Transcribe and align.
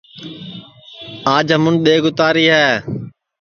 آج 1.35 1.45
ہمون 1.55 1.73
ڈؔیگ 1.83 2.03
اُتاری 2.09 2.45
ہے 2.55 2.69